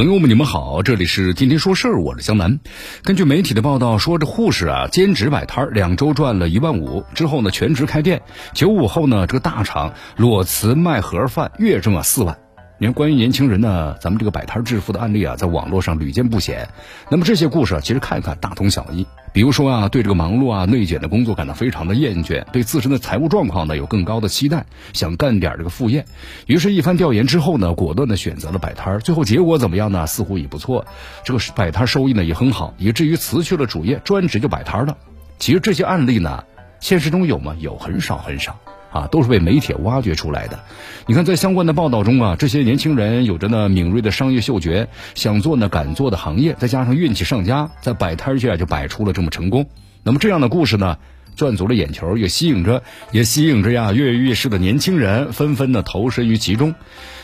[0.00, 2.58] 朋友们，你们好，这里是天天说事儿，我是江南。
[3.02, 8.22] 根据媒体的报道说，这护士啊兼职摆摊儿，两周赚了一万五，之后呢全职开店。
[8.54, 12.38] 九五后呢，这个大厂裸辞卖盒饭，月挣啊四万。
[12.82, 16.66] 你看，关于年轻人呢，咱们这个摆摊致富的案例啊，在网络上屡见不鲜。
[17.10, 19.06] 那么这些故事啊，其实看一看大同小异。
[19.34, 26.06] 比如说啊，对这个忙碌啊、内卷的工作感到非常的厌倦，对自身的财务状况呢有更高的期待，想干点这个副业。
[26.46, 28.98] 于是，一番调研之后呢，果断的选择了摆摊。
[29.00, 30.06] 最后结果怎么样呢？
[30.06, 30.86] 似乎也不错，
[31.22, 34.96] 这个摆摊收益呢也很好，以至于辞去了主业，专职就摆摊了。
[35.38, 36.42] 其实这些案例呢，
[36.80, 37.54] 现实中有吗？
[37.58, 38.58] 有，很少很少。
[38.90, 40.60] 啊，都是被媒体挖掘出来的。
[41.06, 49.66] 你看，在相关的报道中啊，这些年轻人有着呢敏锐的商业嗅觉，想做呢敢做的行业，再加上运气上佳，在摆摊界就摆出了这么成功。
[50.02, 50.98] 那么这样的故事呢，
[51.40, 56.74] 赚足了眼球，也吸引着，也吸引着呀跃跃欲试的年轻人纷纷的投身于其中。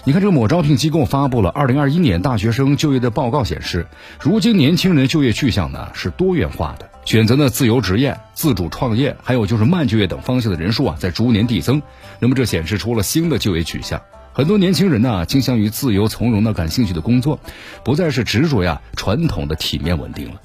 [0.04, 3.86] 你看，这个某招聘机构发布了二零二一年大学生就业的报告显示，
[4.18, 6.88] 如今年轻人就业去向呢是多元化的。
[7.04, 11.82] 选择呢自由职业、自主创业，还有就是慢就业等方向的人数啊，在逐年递增。
[12.18, 14.00] 那么这显示出了新的就业取向。
[14.32, 17.38] 很多年轻人呢，倾向于自由从容的感兴趣的工作，
[17.84, 20.40] 不再是执着呀传统的体面稳定了。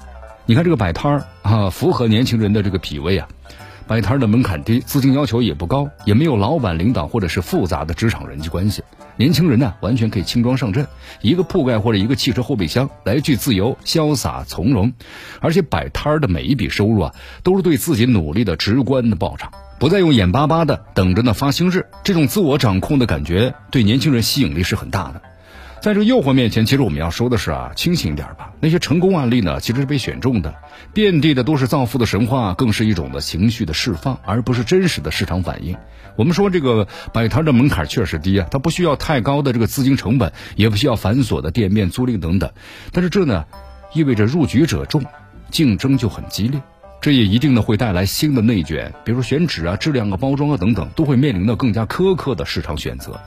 [0.46, 3.28] 你看这个摆摊儿啊，符合年轻人的这个脾胃啊。
[3.86, 8.82] 摆摊的门槛低，资金要求也不高，也没有老板领导或者是复杂的职场人际关系。
[9.16, 10.86] 年轻人呢，完全可以轻装上阵，
[11.20, 14.92] 一个铺盖或者一个汽车后备箱，来去自由、潇洒、从容。
[15.40, 21.86] 而且摆摊的每一笔收入啊，都是对自己努力的直观的报偿，不再用眼巴巴的等着那发薪日。
[22.02, 25.20] 这种自我掌控的感觉，对年轻人吸引力是很大的。
[25.82, 28.52] 在这个诱惑面前，其实我们要说的是啊，清醒一点吧。
[28.60, 30.54] 那些成功案例呢，其实是被选中的，
[30.94, 35.76] 遍地的都是造富的神话，更是一种的情绪的释放，而不是真实的市场反应。
[36.14, 42.52] 我们说这个摆摊的门槛确实低啊，它不需要太高的这个资金成本，也不需要繁琐的店面租赁等等。
[42.92, 43.44] 但是这呢，
[43.92, 45.02] 意味着入局者众，
[45.50, 46.60] 竞争就很激烈。
[47.02, 53.20] 这也一定呢会带来新的内卷，比如选址啊、质量啊、包装啊等等，都会面临着更加苛刻的市场选择。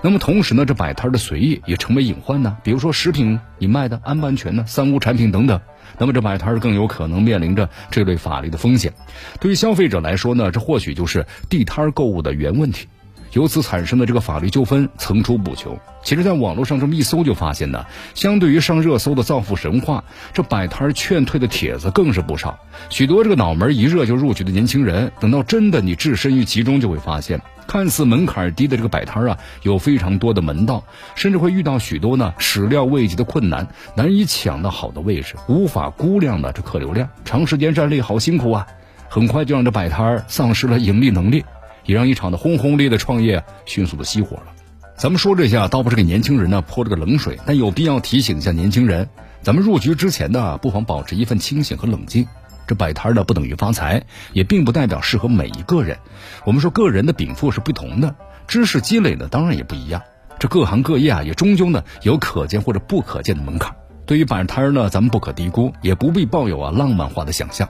[0.00, 2.56] 那么同时呢，这摆摊的随意也成为隐患呢。
[2.62, 4.64] 比如说食品你卖的安不安全呢？
[4.68, 5.60] 三无产品等等。
[5.98, 8.92] 那么这摆摊更有可能面临着这类法律的风险。
[9.40, 12.86] 对于消费者来说呢，这或许就是地摊购物的原问题。
[13.36, 15.78] 由此产生的这个法律纠纷层出不穷。
[16.02, 20.02] 其实，在网络上这么一搜，就发现呢，相对于上热搜的造富神话，
[20.32, 22.58] 这摆摊劝退的帖子更是不少。
[22.88, 30.82] 许多这个脑门一热就入局的年轻人，等到真的你置身于其中，就会发现，看似门槛低的这个摆摊啊，有非常多的门道，
[31.14, 38.66] 甚至会遇到许多呢始料未及的困难，难以抢到好的位置，无法估量的这客流量，长时间站立好辛苦啊，
[39.10, 41.44] 很快就让这摆摊丧失了盈利能力。
[41.86, 44.52] 也让一场的轰轰烈烈创业迅速的熄火了。
[44.96, 49.08] 咱们说这些啊，倒不是给年轻人呢泼这个冷水，但有必要提醒一下年轻人，
[49.42, 52.26] 咱们入局之前呢，不妨保持一份清醒和冷静。
[52.66, 55.98] 这摆摊呢不等于发财，也并不代表适合每一个人。
[56.44, 58.14] 我们说个人的禀赋是不同的，
[58.48, 60.02] 知识积累呢当然也不一样。
[60.38, 63.76] 这各行各业啊，也终究呢有可见或者不可见的门槛。
[64.06, 67.68] 对于摆摊儿呢，咱们不可低估，也不必抱有啊浪漫化的想象。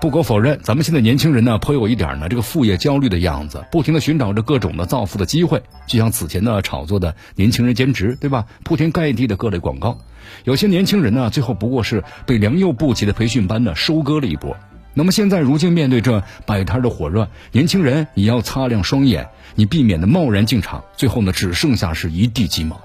[0.00, 5.62] 不可否认，咱们现在年轻人呢，颇有一点呢这个副业焦虑的样子，不停的寻找着各种的造富的机会。
[5.86, 8.46] 就像此前呢炒作的年轻人兼职，对吧？
[8.64, 9.98] 铺天盖地的各类广告，
[10.44, 14.56] 有些年轻人呢，最后不过是被良莠不齐的培训班呢收割了一波。
[14.94, 22.80] 那么现在如今面对这摆摊的火热，年轻人也要擦亮双眼，你避免的贸然进场，最后呢只剩下是一地鸡毛。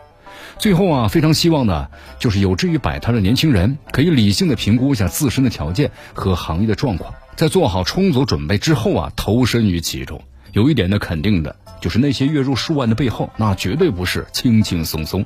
[0.57, 1.87] 最后啊，非常希望呢，
[2.19, 10.21] 就是有志于摆摊的年轻人，可以理性的评估一下自身的条件和行业的状况，在做好充足准备之后啊，投身于其中。
[10.53, 15.25] 有一点呢，肯定的就是那些月入数万的背后，那绝对不是轻轻松松。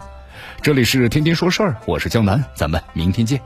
[0.62, 3.40] 这里是天天说事儿，我是江南，咱们明天见。